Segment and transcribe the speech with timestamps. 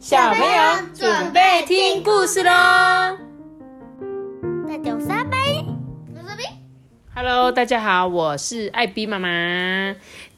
[0.00, 2.50] 小朋友准备听故事喽！
[4.66, 5.36] 大家三杯
[7.14, 9.28] ，Hello，大家好，我是艾比妈妈。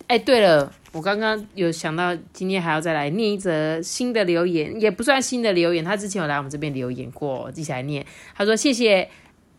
[0.08, 8.04] 哎，对了，我刚刚有想到，今天还要再来念一则新的留言，也不算新的留言，他之前有来我们这边留言过，记起来念。
[8.34, 9.08] 他说：“谢谢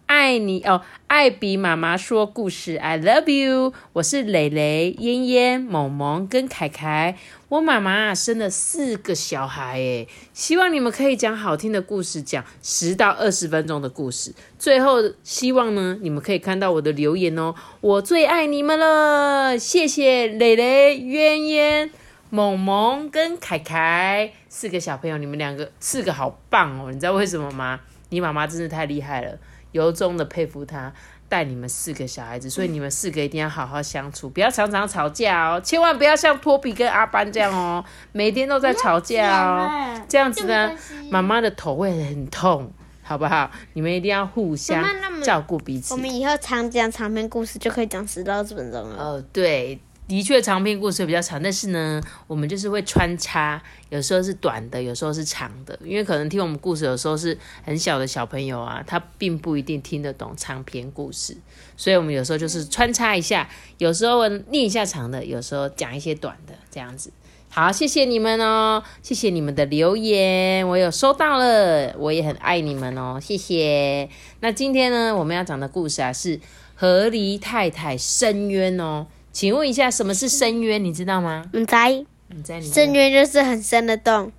[0.06, 3.74] 爱你哦，艾比妈妈说故事，I love you。
[3.94, 7.18] 我是蕾蕾、嫣嫣、萌萌跟凯凯。
[7.50, 14.34] 我妈妈生了四个小孩，哎，希望你们可以讲好听的故事，讲十到二十分钟的故事。
[14.60, 21.92] 最后，希望呢你们可以看到我的留言哦，我最爱你们了，谢谢蕾蕾、渊渊、
[22.30, 27.80] 萌萌跟凯凯四个小朋友，你们两个四个好棒哦，你知道为什么吗？
[28.10, 29.40] 你妈妈真的太厉害了，
[29.74, 30.92] 由衷的佩服他。
[31.30, 40.00] 带你们四个小孩子，所以你们四个一定要好好相处，不要常常吵架哦，千万不要像托比跟阿班这样哦，每天都在吵架哦。
[40.08, 40.72] 这样子呢，
[41.10, 42.72] 妈妈的头会很痛，
[43.02, 43.50] 好不好？
[43.74, 44.86] 你们一定要互相
[45.24, 45.98] 照顾彼此我。
[45.98, 49.04] 们以后常讲长篇故事，就可以讲十到二十分钟了。
[49.04, 49.80] 哦，对，
[50.14, 61.36] 的确长篇故事比较长，但是呢，我们就是会穿插，有时候是短的，有时候是长的，因为可能听我们故事有时候是很小的小朋友啊，他并不一定听得懂长篇故事，
[61.76, 67.12] 所以我们有时候就是穿插一下，有时候念一下长的，有时候讲一些短的，这样子。
[67.50, 74.08] 好，谢谢你们哦，谢谢你们的留言，我有收到了，我也很爱你们哦，谢谢。
[74.42, 76.40] 那今天呢，我们要讲的故事啊是
[76.76, 79.08] 河狸太太深渊哦。
[79.34, 80.82] 请问一下，什么是深渊？
[80.82, 81.44] 你知道吗？
[81.54, 81.90] 你猜，
[82.30, 84.32] 你在你深渊就是很深的洞。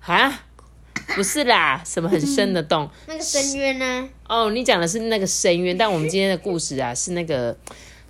[0.00, 0.44] 啊？
[1.16, 2.90] 不是啦，什么很深的洞？
[3.08, 4.08] 那个深渊呢？
[4.28, 7.56] 哦，你讲的是那个深渊，但我们今天的故事啊是那个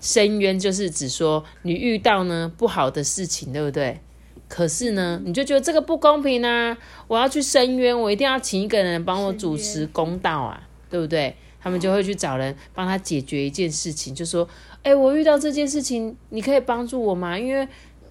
[0.00, 4.00] 深渊，就是指说你遇到呢不好的事情，对不对？
[4.48, 6.76] 可是呢，你就觉得这个不公平啊！
[7.06, 11.36] 我要去深渊，我一定要请一个人帮我主持公道啊，对不对？
[11.60, 14.48] 他们就会去找人帮他解决一件事情，就说
[14.82, 17.38] ：“哎、我遇到这件事情，你可以帮助我吗？
[17.38, 17.68] 因为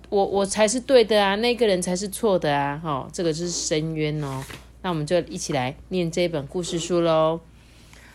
[0.09, 4.44] 我我才是对的啊，那个人才是错的啊！”哈、这个就是深渊哦。
[4.83, 7.39] 那我们就一起来念这本故事书喽。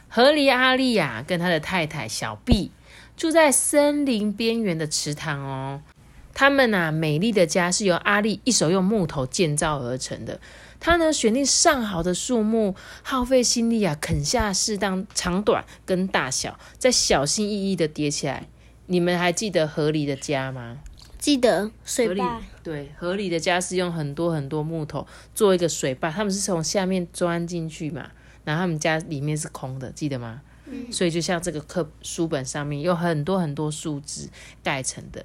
[0.09, 2.71] 河狸阿丽呀，跟他的太太小 B
[3.17, 5.81] 住在森林边缘的池塘哦。
[6.35, 10.41] 他们呐、美丽的家是由阿丽一手用木头建造而成的。
[10.81, 18.49] 他呢，选定上好的树木，耗费心力啊，啃下适当长短跟大小，再小心翼翼的叠起来。
[18.87, 20.79] 你们还记得河狸的家吗？
[21.19, 25.07] 记得水坝，对，河狸的家是用很多很多木头
[25.37, 28.11] 做一个水坝，他们是从下面钻进去嘛，
[28.43, 30.41] 然后他们家里面是空的，记得吗？
[30.91, 34.29] 所以就像这个课书本上面有很多很多树枝
[34.65, 35.25] 盖成的。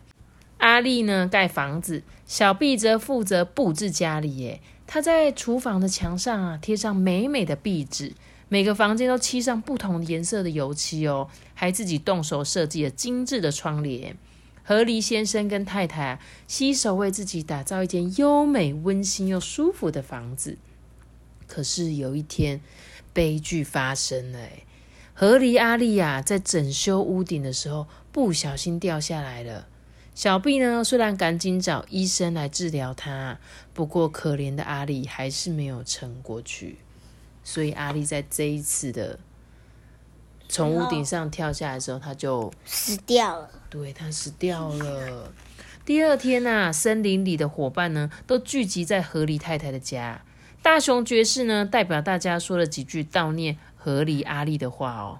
[0.58, 4.38] 阿丽呢盖房子，小碧则负责布置家里。
[4.38, 8.14] 耶，她在厨房的墙上啊贴上美美的壁纸，
[8.50, 14.18] 每个房间都漆上不同颜色的油漆哦，还自己动手设计了精致的窗帘。
[14.64, 20.58] 河狸先生跟太太啊，携手为自己打造一间优美、温馨又舒服的房子。
[21.48, 22.60] 可是有一天，
[23.14, 24.40] 悲剧发生了。
[24.40, 24.64] 哎，
[25.14, 29.68] 河狸阿丽呀、在整修屋顶的时候，不小心掉下来了。
[30.18, 33.38] 小 B 呢，虽然赶紧找医生来治疗他，
[33.76, 36.80] 不过可怜的阿丽还是没有撑过去。
[37.44, 39.20] 所以阿丽在这一次的
[40.50, 43.52] 从屋顶上跳下来的时候，他就死掉了。
[43.70, 45.32] 对，他死掉了。
[45.86, 50.24] 第二天呐、森林里的伙伴呢，都聚集在河狸太太的家。
[50.64, 55.20] 大熊爵士呢，代表大家说了几句悼念河狸阿丽的话哦。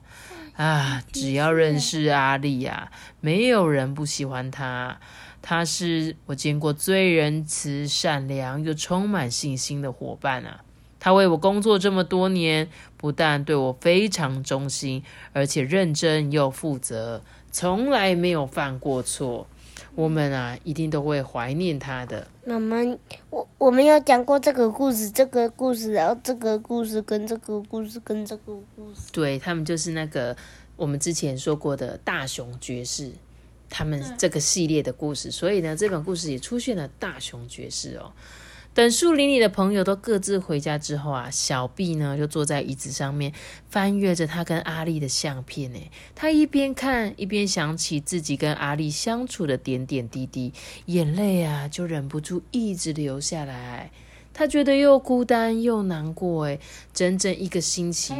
[0.58, 2.92] 啊，只要认识阿丽呀、
[3.22, 5.00] 没有人不喜欢她。
[5.42, 10.62] 她是我见过最仁慈、善良又充满信心的伙伴啊。
[11.00, 12.68] 她为我工作这么多年，
[12.98, 19.46] 不但对我非常忠心，而且认真又负责，从来没有犯过错。
[19.94, 22.28] 我们啊，一定都会怀念她的。
[22.46, 22.78] 妈妈，
[23.30, 29.12] 我我们有讲过这个故事，这个故事，然后这个故事跟这个故事跟这个故事。
[29.12, 30.36] 对他们就是那个
[30.78, 33.12] 我们之前说过的大熊爵士，
[33.70, 35.30] 他们这个系列的故事。
[35.30, 38.14] 所以呢，这本故事也出现了大熊爵士哦。
[38.74, 43.34] 等树林里的朋友都各自回家之后啊，小 B 呢就坐在椅子上面，
[43.72, 45.74] 翻阅着他跟阿丽的相片。
[45.74, 45.80] 呢，
[46.14, 50.54] 他一边看一边想起自己跟阿丽相处的点点滴滴，
[50.86, 53.90] 眼泪啊就忍不住一直流下来。
[54.32, 56.60] 他觉得又孤单又难过，哎，
[56.94, 58.14] 整整一个星期，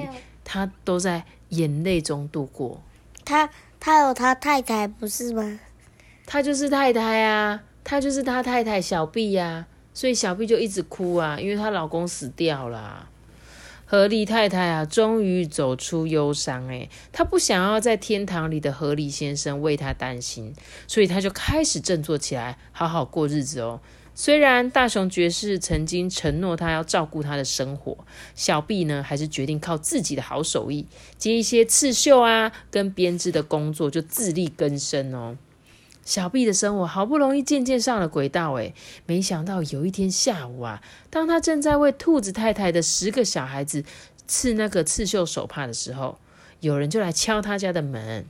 [0.50, 2.82] 他都在眼泪中度过。
[3.26, 3.50] 他
[3.82, 5.60] 他有他太太不是吗？
[6.26, 13.10] 他就是太太啊，他就是他太太小碧呀、所以小碧就一直哭啊，因为她老公死掉了。
[13.86, 16.66] 何丽太太啊，终于走出忧伤。
[16.68, 20.54] 诶，她不想要在天堂里的何丽先生为她担心，
[20.88, 23.82] 所以她就开始振作起来，好好过日子哦。
[24.20, 27.96] 虽然大雄爵士曾经承诺他要照顾他的生活，
[28.34, 30.88] 小毕呢还是决定靠自己的好手艺，
[31.20, 35.38] 接一些刺绣啊跟编织的工作，就自力更生哦。
[36.04, 38.74] 小毕的生活好不容易渐渐上了轨道，诶，
[39.06, 40.82] 没想到有一天下午啊，
[41.12, 43.84] 当他正在为兔子太太的十个小孩子
[44.26, 46.18] 刺那个刺绣手帕的时候，
[46.62, 48.26] 有人就来敲他家的门。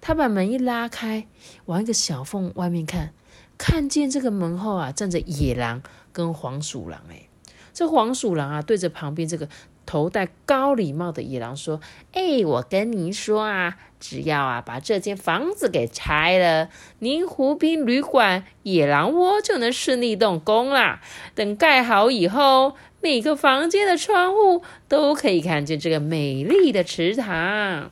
[0.00, 1.28] 他把门一拉开，
[1.66, 3.12] 往一个小缝外面看。
[3.58, 5.82] 看见这个门后啊，站着野狼
[6.12, 7.02] 跟黄鼠狼。
[7.10, 7.28] 哎，
[7.74, 9.48] 这黄鼠狼啊，对着旁边这个
[9.84, 11.80] 头戴高礼帽的野狼说
[12.14, 16.70] ：“哎，我跟您说啊，只要啊把这间房子给拆了，
[17.00, 21.00] 您湖滨旅馆野狼窝就能顺利动工啦。
[21.34, 27.90] 等盖好以后，每个房间的窗户都可以看见这个美丽的池塘。”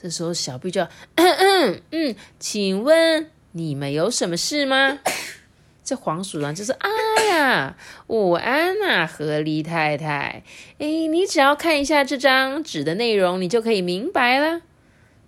[0.00, 0.82] 这时候，小 B 就
[1.14, 3.30] 嗯嗯嗯，请问。
[3.52, 5.00] 你们有什么事吗？
[5.84, 6.88] 这黄鼠狼就说：“啊
[7.28, 7.76] 呀，
[8.06, 10.42] 午安呐，河狸太太。
[10.78, 14.62] 哎，你只要看一下这张纸的内容，你就可以明白了。”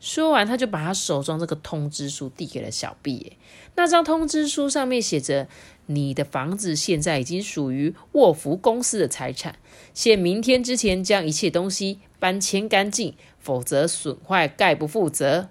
[0.00, 3.36] 说完，他就把他手中这个通知书递给了小毕。
[3.74, 5.48] 那张通知书上面写着
[5.86, 9.56] ：“你的房子现在已经属于沃福公司的财产，
[9.92, 15.48] 限明天之前将一切东西搬迁干净，否则损坏概不负责。”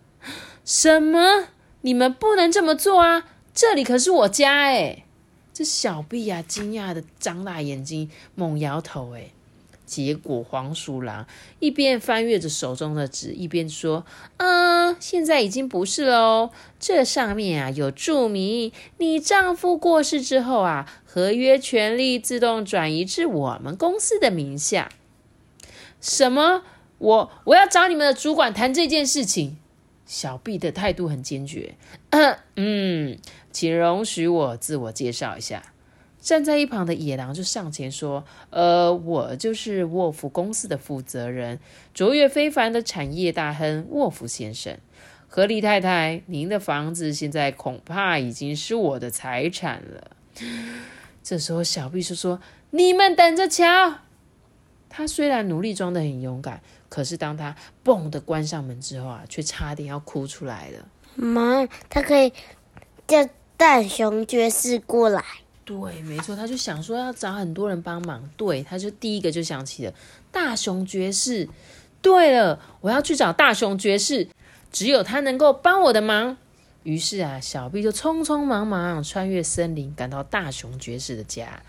[0.64, 1.50] 什么？
[1.84, 3.26] 你们不能这么做啊！
[3.54, 5.04] 这里可是我家哎！
[5.54, 9.32] 这小毕啊，惊讶的张大眼睛，猛摇头哎。
[9.86, 11.28] 结果黄鼠狼
[11.60, 14.06] 一边翻阅着手中的纸，一边说
[14.38, 16.52] ：“嗯，现在已经不是喽。
[16.80, 24.90] 这上面啊有注明，你丈夫过世之后啊，合约权利自动转移至我们公司的名下。
[26.00, 26.64] 什么？
[26.98, 29.58] 我我要找你们的主管谈这件事情。”
[30.14, 31.74] 小毕的态度很坚决。
[32.56, 33.18] 嗯，
[33.52, 35.74] 请容许我自我介绍一下。
[36.22, 41.60] 站在一旁的野狼就上前说：“呃，我就是沃夫公司的负责人，
[41.96, 44.78] 卓越非凡的产业大亨沃夫先生。
[45.28, 50.12] 何丽太太，您的房子现在恐怕已经是我的财产了。”
[51.24, 52.40] 这时候，小毕就说
[52.70, 53.96] ：“你们等着瞧。”
[54.90, 56.62] 他虽然努力装得很勇敢。
[56.94, 60.88] 可是，当他嘣的关上门之后啊，却差点要哭出来了。
[61.16, 62.32] 妈，他可以
[63.08, 65.26] 叫大熊爵士过来。
[65.66, 68.30] 对，没错，他就想说要找很多人帮忙。
[68.38, 69.94] 对，他就第一个就想起了
[70.32, 71.50] 大熊爵士。
[72.00, 74.28] 对了，我要去找大熊爵士，
[74.72, 76.38] 只有他能够帮我的忙。
[76.84, 81.64] 于是啊，小 B 就匆匆忙忙穿越森林，赶到大熊爵士的家。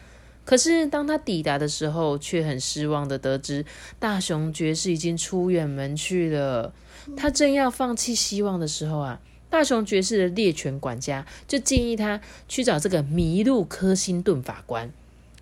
[0.45, 3.65] 可是，当他抵达的时候，却很失望的得知
[3.99, 6.73] 大雄爵士已经出远门去了。
[7.17, 14.93] 他正要放弃希望的时候啊，大雄爵士的猎犬管家就建议他去找这个麋鹿科辛顿法官。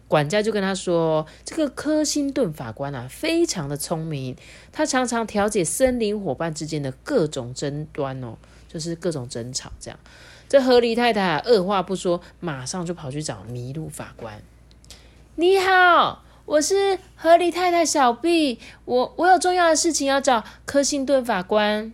[0.07, 4.37] 管家就跟他说：“这个科辛顿法官啊，非常的聪明，
[4.71, 8.37] 他常常调解森林伙伴之间的各种争端哦，
[8.69, 9.73] 就是各种争吵。
[9.81, 9.99] 这样，
[10.51, 14.41] 这河狸太太二话不说，马上就跑去找麋鹿法官。”
[15.43, 21.93] 你好，我是河里太太小毕，我我有重要的事情要找科辛顿法官。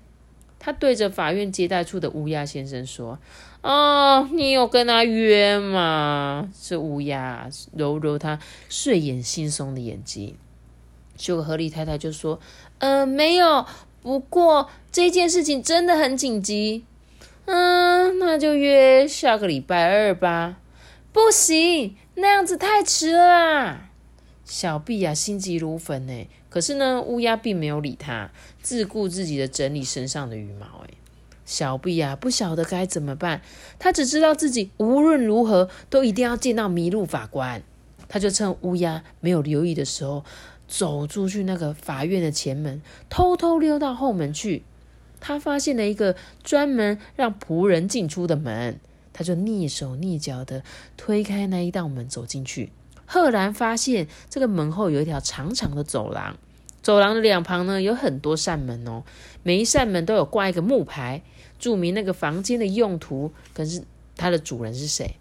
[0.58, 3.18] 他对着法院接待处的乌鸦先生说
[3.64, 8.38] ：“哦，你有跟他约吗？”这乌鸦揉揉他
[8.68, 10.36] 睡眼惺忪的眼睛。
[11.16, 12.38] 结果河里太太就说
[12.80, 13.64] ：“呃，没有，
[14.02, 16.84] 不过这件事情真的很紧急。
[17.46, 20.56] 嗯，那就约下个礼拜二吧。”
[21.10, 21.96] 不行。
[22.20, 23.90] 那样子太迟了啊！
[24.44, 26.26] 小毕啊，心急如焚呢。
[26.50, 30.66] 可是呢，乌鸦并没有理他，自顾自己的整理身上的羽毛。
[30.84, 30.90] 哎，
[31.44, 33.42] 小毕啊，不晓得该怎么办。
[33.78, 37.62] 他只知道自己无论如何都一定要见到麋鹿法官。
[38.08, 40.24] 他就趁乌鸦没有留意的时候，
[40.66, 44.64] 走出去那个法院的前门，偷偷溜到后门去。
[45.20, 48.80] 他发现了一个专门让仆人进出的门。
[49.18, 50.62] 他就蹑手蹑脚的
[50.96, 52.70] 推开那一道门走进去，
[53.04, 56.38] 赫然发现这个门后有一条长长的走廊，
[56.82, 59.02] 走廊的两旁呢有很多扇门哦，
[59.42, 61.22] 每一扇门都有挂一个木牌，
[61.58, 63.82] 注明那个房间的用途，可是
[64.16, 65.16] 它的主人是谁。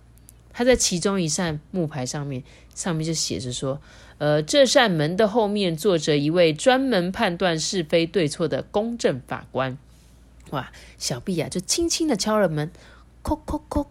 [0.54, 2.44] 他在其中一扇木牌上面，
[2.76, 3.82] 上面就写着说
[4.20, 9.76] ：“呃，这扇门的后面坐着一位专门判断是非对错的公正法官。”
[10.52, 12.72] 哇，小毕啊就轻轻的敲了门。
[13.28, 13.86] 叩叩叩，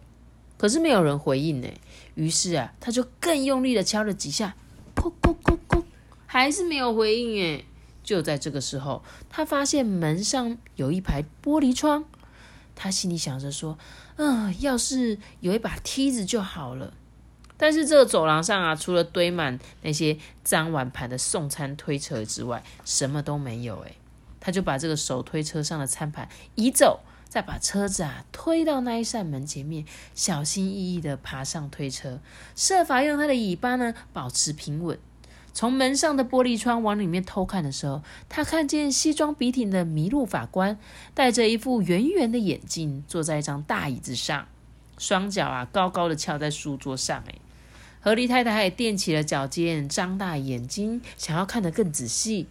[0.57, 1.67] 可是没有人回应呢。
[2.15, 4.55] 于是啊，他就更用力的敲了几下，
[4.95, 5.83] 叩叩叩叩，
[6.25, 7.63] 还是没有回应哎。
[8.03, 12.05] 就在这个时候，他发现门上有一排玻璃窗，
[12.73, 13.77] 他心里想着说
[14.17, 16.93] ：“嗯，要是有一把梯子就好了。”
[17.57, 23.77] 但是这个走廊上啊，除了堆满那些脏碗盘的送餐推车之外，什么都没有。
[23.81, 23.91] 哎，
[24.39, 32.19] 他就把这个手推车上的餐盘移走，再把车子啊推到那一扇门前面，小心翼翼地爬上推车，
[32.55, 34.97] 设法用他的尾巴呢保持平稳。
[35.53, 40.77] 从门上的玻璃窗往里面偷看的时候，他看见西装笔挺的麋鹿法官，
[41.15, 44.47] 戴着一副圆圆的眼镜，坐在一张大椅子上，
[44.99, 47.23] 双脚啊高高的翘在书桌上。
[47.27, 47.35] 哎，
[47.99, 52.45] 何狸太太也踮起了脚尖，张大眼睛，想要看得更仔细。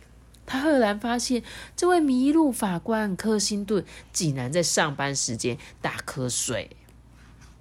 [0.47, 1.43] 他赫然发现，
[1.77, 6.71] 这位麋鹿法官柯辛顿竟然在上班时间打瞌睡。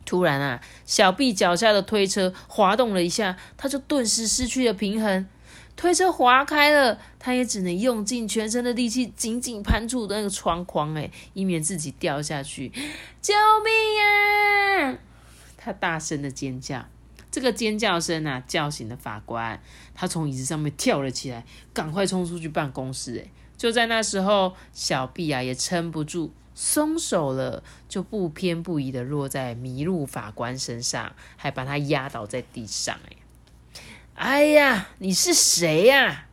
[0.05, 5.27] 突然啊，小臂脚下的推车滑动了一下，他就顿时失去了平衡。
[5.75, 12.71] 推车滑开了，他也只能用尽全身的力气，紧紧攀住那个窗框，哎，以免自己掉下去。
[13.21, 14.97] 救命呀！
[15.57, 16.85] 他大声的尖叫，
[17.31, 19.59] 这个尖叫声啊，叫醒了法官。
[19.95, 23.17] 他从椅子上面跳了起来，赶快冲出去办公室。
[23.17, 32.99] 哎，就在那时候，小臂啊也撑不住，松手了，就不偏不倚的落在麋鹿法官身上，还把他压倒在地上。
[33.09, 33.15] 哎。
[34.15, 36.27] 哎呀，你是谁呀？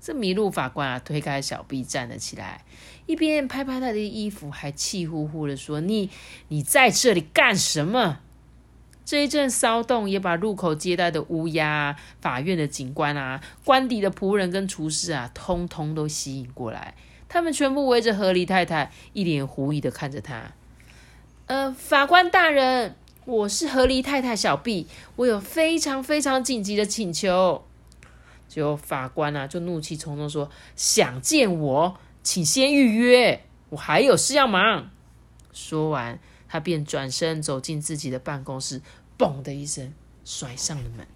[0.00, 2.64] 这麋鹿法官啊，推开小臂站了起来，
[3.04, 6.08] 一边拍拍他的衣服，还气呼呼的说：“你
[6.48, 8.20] 你在这里干什么？”
[9.10, 16.94] 这一阵骚动也把入口接待的乌鸦、法院的警官啊、官邸的仆人跟厨师啊，通通都吸引过来。
[17.28, 20.52] 他们全部围着河狸太太，一脸狐疑的看着他。
[21.46, 22.94] 呃，法官大人。
[23.24, 24.86] 我是河狸太太小毕，
[25.16, 27.64] 我有非常非常紧急的请求。
[28.46, 34.88] 结果法官啊，就怒气冲冲说：“想见我，请先预约，我还有事要忙。”
[35.52, 38.80] 说完，他便转身走进自己的办公室，
[39.20, 39.92] 嘣的一声
[40.24, 41.06] 摔上了门。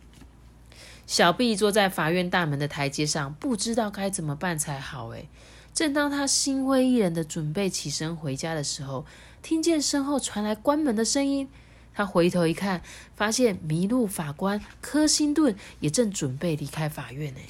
[1.06, 5.08] 小毕坐在法院大门的台阶上，不知道该怎么办才好。
[5.08, 5.28] 诶
[5.72, 9.06] 正当他心灰意冷的准备起身回家的时候，
[9.42, 11.48] 听见身后传来关门的声音。
[11.92, 12.82] 他回头一看，
[13.16, 17.40] 发现麋鹿法官柯辛顿也正准备离开法院呢。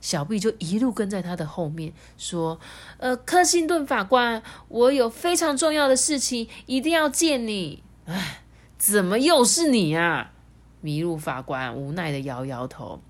[0.00, 2.58] 小毕就一路跟在他的后面，说
[2.98, 8.41] ：“呃，柯辛顿法官，我有非常重要的事情，一定要见你。”哎，
[8.82, 10.32] 怎么又是你啊？
[10.82, 13.00] 麋鹿法官无奈的摇摇头：“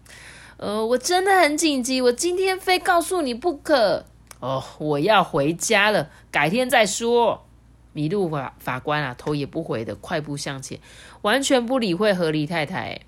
[0.58, 4.04] 呃，我真的很紧急，我今天非告诉你不可。
[4.40, 7.46] 哦，我要回家了，改天再说。”
[7.96, 10.78] 麋鹿法法官啊，头也不回的快步向前，
[11.22, 13.00] 完全不理会河狸太太。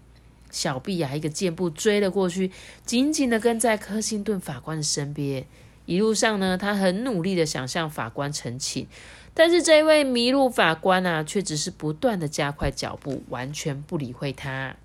[0.51, 2.51] 小毕啊，一个箭步追了过去，
[2.87, 5.45] 紧紧的跟在科辛顿法官的身边。
[5.85, 8.87] 一路上呢，他很努力的想向法官澄清，
[9.35, 14.77] 但是这位麋鹿法官啊，却只是不断的加快脚步，完全不理会他。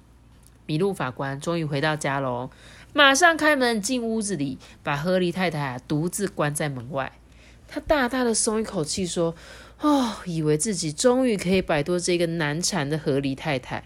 [0.68, 2.50] 麋鹿法官终于回到家喽，
[2.94, 7.14] 马上开门进屋子里，把河狸太太啊独自关在门外。
[7.68, 9.36] 他大大的松一口气，说。
[9.82, 13.86] 哦，以为自己终于可以摆脱这个难缠的河狸太太，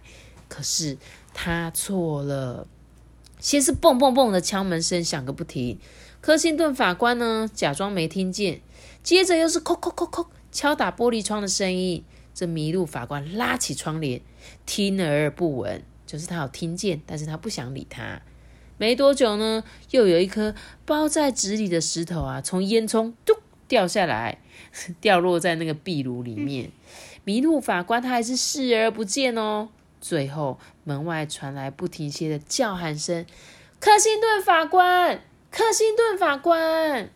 [0.50, 0.98] 可是
[1.36, 2.65] 他错了。
[3.38, 5.77] 先是蹦蹦蹦的敲门声响个不停，
[6.20, 8.62] 科辛顿法官呢假装没听见，
[9.03, 12.06] 接着又是叩叩叩叩敲打玻璃窗的声音。
[12.34, 14.22] 这麋鹿法官拉起窗帘，
[14.66, 18.22] 听而不闻，就是他有听见，但是他不想理他。
[18.78, 20.56] 没多久呢，又有一颗
[20.86, 23.34] 包在纸里的石头啊，从烟囱嘟
[23.68, 24.40] 掉下来。
[25.02, 26.72] 掉落在那个壁炉里面，
[27.26, 29.70] 麋鹿法官他还是视而不见哦。
[30.00, 33.26] 最后门外传来不停歇的叫喊声
[33.80, 37.12] ：“克辛顿法官，克辛顿法官！”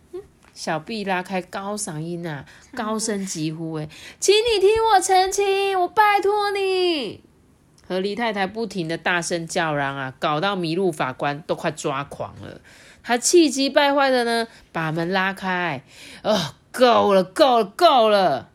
[0.57, 3.87] 小毕拉开高嗓音啊，高声疾呼：“哎，
[4.19, 7.23] 请你听我澄清，我拜托你！”
[7.87, 12.59] 和李太太不停的大声叫嚷啊，搞到麋鹿法官都快抓狂了。
[13.03, 15.83] 他气急败坏的呢，把门拉开，
[16.23, 16.55] 哦。
[16.71, 18.49] 够了，够了，够了！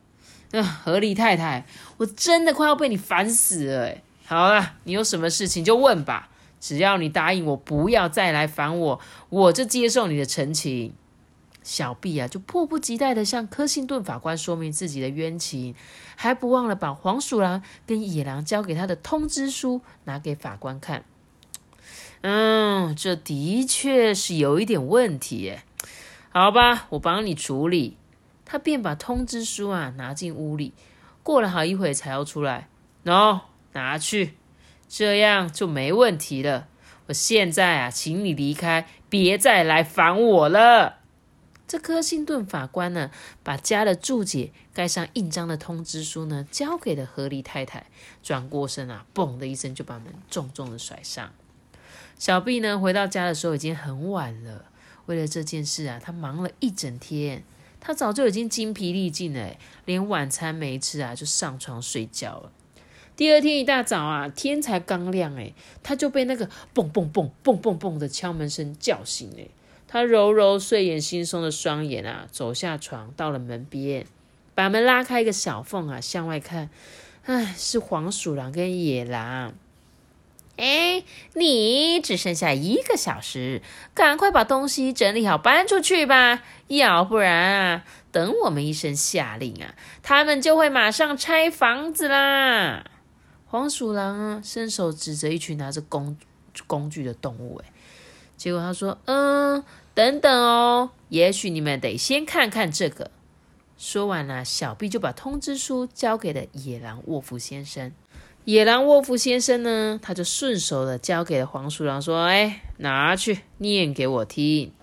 [0.51, 1.65] 啊，何丽太太，
[1.97, 3.85] 我真的快要被你烦死了！
[3.85, 6.29] 哎，好了，你有什么事情就问吧，
[6.59, 10.93] 只要你答应我不要再来烦我，我就接受你的陈情。
[11.63, 15.73] 小毕啊，就迫不及待的向科辛顿法官说明自己的冤情，
[16.15, 21.03] 还不忘了把黄鼠狼跟野狼交给他的通知书拿给法官看。
[22.21, 25.55] 嗯，这的确是有一点问题，
[26.29, 27.97] 好吧，我帮你处理。
[28.45, 30.73] 他便把通知书啊拿进屋里，
[31.23, 32.67] 过了好一会才要出来。
[33.03, 33.41] 喏，
[33.71, 34.35] 拿去，
[34.87, 36.67] 这样就没问题了。
[37.07, 40.99] 我现在啊，请你离开，别再来烦我了。
[41.73, 43.09] 这科辛顿法官呢，
[43.41, 47.87] 把家的注解盖上印章的通知书呢，交给了河狸太太，
[48.21, 51.33] 转过身啊，嘣的一声就把门重重的甩上。
[52.19, 54.65] 小毕呢，回到家的时候已经很晚了。
[55.07, 57.43] 为了这件事啊，他忙了一整天，
[57.79, 62.51] 他早就已经精疲力尽了，连晚餐没吃啊，就上床睡觉了。
[63.15, 65.51] 第二天一大早啊，天才刚亮，哎，
[65.81, 69.47] 他就被那个嘣嘣嘣嘣嘣嘣的敲门声叫醒，哎，
[69.93, 74.07] 他揉揉睡眼惺忪的双眼啊，走下床，到了门边，
[74.55, 76.71] 把门拉开一个小缝啊，向外看，
[77.25, 79.53] 唉，是黄鼠狼跟野狼。
[80.57, 81.03] 哎，
[81.35, 83.61] 你只剩下一个小时，
[83.93, 92.83] 赶快把东西整理好，搬出去吧，要不然啊，等我们一声下令啊，他们就会马上拆房子啦。
[93.45, 96.17] 黄鼠狼啊，伸手指着一群拿着工
[96.65, 97.71] 工具的动物，哎，
[98.43, 103.09] 结果他说：“嗯，等等哦，也许你们得先看看这个。”
[103.79, 107.93] 说完了，小 B 就把通知书交给了野狼沃夫先生。
[108.43, 114.73] 野狼沃夫先生呢，他就顺手的交给了黄鼠狼，说：“哎，拿去念给我听。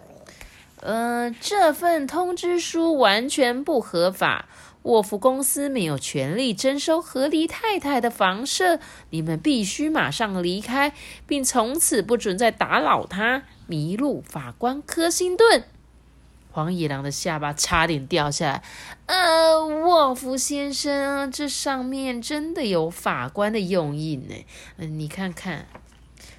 [0.81, 4.49] 呃，这份通知书完全不合法，
[4.83, 10.95] 沃夫公司没有权利征收河狸太太的房舍，你们必须马上离开，
[11.27, 15.65] 并从此不准再打扰他。”麋鹿法官科辛顿。
[16.51, 18.63] 黄野狼的下巴差点掉下来。
[19.07, 24.35] 呃，沃夫先生，这上面真的有法官的用印呢。
[24.79, 25.67] 嗯，你看看。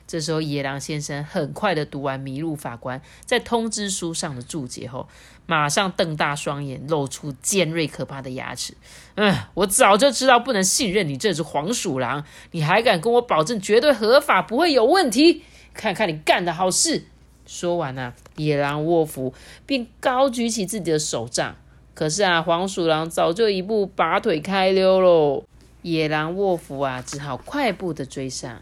[0.06, 5.08] 这时候，野狼先生很快的读完麋鹿法官在通知书上的注解后，
[5.46, 8.74] 马上瞪大双眼，露出尖锐可怕的牙齿。
[9.16, 15.44] 嗯，我早就知道不能信任你这只黄鼠狼，你还敢跟我保证绝对合法，不会有问题？
[15.74, 17.06] 看看你干的好事！
[17.46, 19.34] 说完啊，野狼沃夫
[19.66, 21.56] 便高举起自己的手杖。
[21.94, 25.44] 可是啊，黄鼠狼早就一步拔腿开溜喽。
[25.82, 28.62] 野狼沃夫啊，只好快步的追上。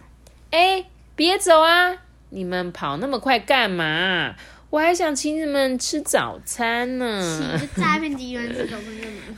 [0.51, 1.97] 哎，别走啊！
[2.29, 4.35] 你们跑那么快干嘛？
[4.69, 7.59] 我还想请你们吃早餐呢。
[7.75, 8.47] 诈骗集团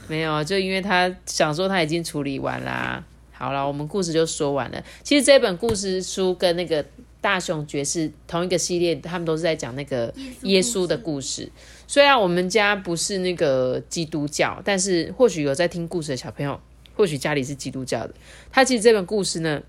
[0.08, 3.04] 没有，就因为他想说他已经处理完啦。
[3.32, 4.84] 好了，我们故事就说完了。
[5.04, 6.86] 其实这本故事书跟那个。
[7.22, 11.48] 大雄爵士同一个系列，他们都是在讲那个耶稣的故事。
[11.86, 16.60] 虽然我们家不是那个基督教，但是或许有在听故事的小朋友，
[16.96, 18.14] 或许家里是基督教的。
[18.52, 19.62] 他其实这本故事呢，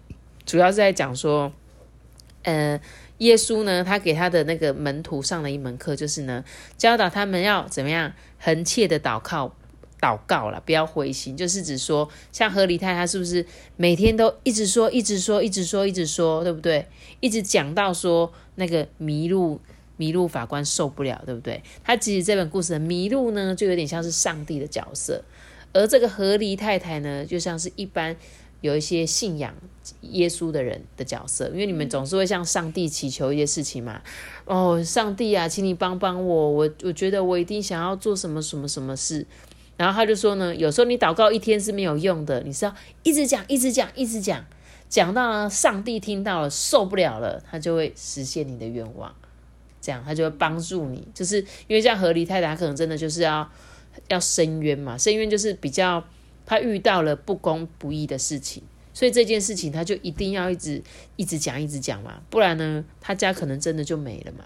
[0.46, 1.52] 主要是在讲说，
[2.44, 2.80] 呃，
[3.22, 6.44] 耶稣呢，他给他的那个门徒上了一门课，就是呢，
[6.76, 9.54] 教导他们要怎么样横切的祷告。
[10.02, 16.84] 祷告了，不要灰心，就是指说，像何离太，他是不是每天都一直说，一直说，一直说，一直说，对不对？
[17.20, 19.60] 一直讲到说那个麋鹿，
[19.98, 21.62] 麋鹿法官受不了，对不对？
[21.84, 25.22] 他其实这本故事的麋鹿呢，就有点像是上帝的角色，
[25.72, 28.16] 而这个何离太太呢，就像是一般
[28.62, 29.54] 有一些信仰
[30.00, 34.00] 耶稣的人的角色，因为你们总是会向上帝祈求一些事情嘛。
[34.46, 39.26] 哦，上帝啊，请你帮帮我，我我觉得我一定想要做什么什么什么事。
[39.76, 44.44] 然后他就说呢，有时候你祷告一天是没有用的，你是要一直讲、一直讲、一直讲，
[44.88, 49.12] 讲到上帝听到了受不了了，他就会实现你的愿望，
[49.80, 51.08] 这样他就会帮助你。
[51.12, 53.50] 就是因为像河狸太太，可能真的就是要
[54.08, 56.04] 要伸冤嘛，伸冤就是比较
[56.52, 58.62] 他遇到了不公不义的事情，
[58.92, 60.82] 所以这件事情他就一定要一直
[61.16, 64.44] 一直讲、一直讲嘛，不然呢，他家可能真的就没了嘛。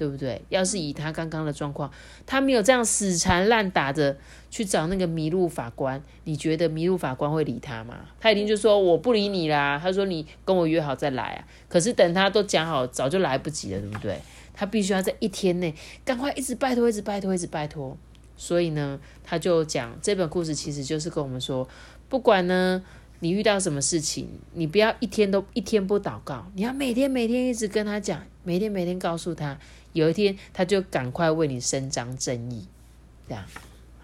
[0.00, 0.40] 对不对？
[0.48, 1.90] 要是以他刚刚的状况，
[2.24, 4.16] 他没有这样死缠烂打的
[4.50, 8.06] 去找那个麋鹿法官，你觉得麋鹿法官会理他吗？
[8.18, 9.78] 他一定就说我不理你啦。
[9.78, 11.44] 他说你跟我约好再来啊。
[11.68, 14.18] 可是等他都讲好，早就来不及了，对不对？
[14.54, 17.94] 他必须要在一天内赶快一直拜托，一直拜托，一直拜托。
[18.40, 21.68] 所以呢，他就讲这本故事其实就是跟我们说，
[22.08, 22.82] 不管呢
[23.18, 29.58] 你遇到什么事情，你不要一天都一天不祷告，你要每天每天一直跟他讲，每天每天告诉他。
[29.92, 32.64] 有一天，他就赶快为你伸张正义，
[33.28, 33.44] 这样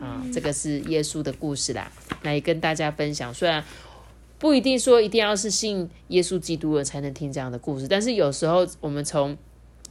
[0.01, 1.91] 啊，这个是耶稣的故事啦。
[2.23, 3.63] 那也跟大家分享，虽然
[4.37, 9.39] 不一定说一定要是信耶稣基督的才能听这样的故事，但是有时候我们从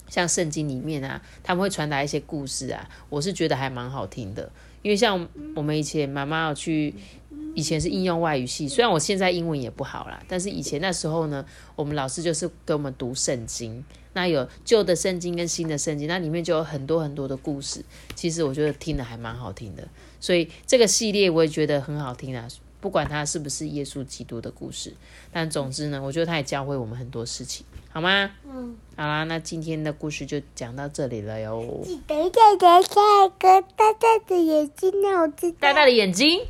[0.08, 4.52] 像圣经里面啊，他们会传达一些故事啊，我是觉得还蛮好听的。
[4.82, 6.94] 因为像我们以前妈妈要去，
[7.56, 11.44] 以前是应用外语系，虽然我现在英文也不好啦，但是以前那时候呢，
[11.76, 13.84] 我们老师就是给我们读圣经。
[14.14, 17.84] 那有旧的圣经跟新的圣经，那里面就有很多很多的故事。
[18.14, 19.86] 其实我觉得听的还蛮好听的，
[20.22, 22.48] 所以这个系列我也觉得很好听啊。
[22.80, 24.94] 不管它是不是耶稣基督的故事。
[25.34, 27.66] 但总之呢，我觉得它也教会我们很多事情，
[27.96, 28.30] 好吗？
[28.46, 31.80] 嗯，好啦，那今天的故事就讲到这里了哟。
[31.82, 32.90] 记得要下
[33.40, 36.42] 大个大大的眼睛呢，我记大大的眼睛。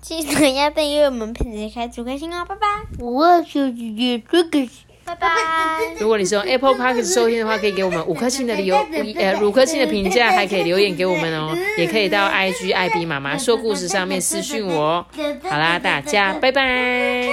[0.00, 2.66] 记得要订阅我们佩奇开主开心哦，拜拜。
[3.00, 4.68] 我也小姐姐这个。
[5.04, 5.28] 拜拜！
[5.98, 8.76] 如果你是用 Apple Park 收听的话，可以给我们 五颗星的理由，
[9.18, 15.04] 呃，五颗星的评价，还可以留言给我们哦， 也可以到 IG I B 妈妈说故事上面私信我。
[15.42, 17.30] 好啦，大家拜拜。